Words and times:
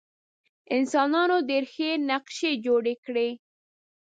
انسانانو 0.77 1.37
ډېرې 1.49 1.67
ښې 1.73 1.89
نقشې 2.09 2.51
جوړې 2.65 2.93
کړې. 3.05 3.29